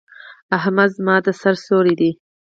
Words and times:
احمد 0.57 0.89
زما 0.97 1.15
د 1.25 1.27
سر 1.41 1.55
سيور 1.65 1.85
دی. 1.99 2.11